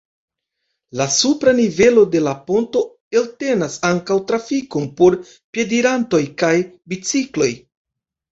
[0.99, 2.81] La supra nivelo de la ponto
[3.19, 5.17] eltenas ankaŭ trafikon por
[5.57, 6.53] piedirantoj kaj
[6.95, 7.51] bicikloj.